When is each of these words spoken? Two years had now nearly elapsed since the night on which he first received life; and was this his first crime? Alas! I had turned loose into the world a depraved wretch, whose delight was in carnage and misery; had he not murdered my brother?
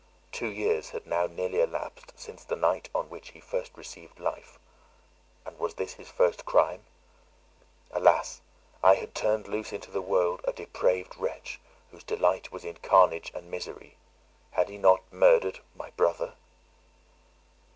Two 0.31 0.47
years 0.47 0.89
had 0.89 1.05
now 1.05 1.27
nearly 1.27 1.61
elapsed 1.61 2.13
since 2.15 2.43
the 2.43 2.55
night 2.55 2.89
on 2.95 3.11
which 3.11 3.27
he 3.33 3.39
first 3.39 3.77
received 3.77 4.19
life; 4.19 4.57
and 5.45 5.59
was 5.59 5.75
this 5.75 5.93
his 5.93 6.09
first 6.09 6.43
crime? 6.43 6.85
Alas! 7.91 8.41
I 8.81 8.95
had 8.95 9.13
turned 9.13 9.47
loose 9.47 9.71
into 9.71 9.91
the 9.91 10.01
world 10.01 10.41
a 10.43 10.53
depraved 10.53 11.17
wretch, 11.19 11.59
whose 11.91 12.03
delight 12.03 12.51
was 12.51 12.65
in 12.65 12.77
carnage 12.77 13.31
and 13.35 13.51
misery; 13.51 13.95
had 14.49 14.69
he 14.69 14.79
not 14.79 15.03
murdered 15.13 15.59
my 15.75 15.91
brother? 15.91 16.33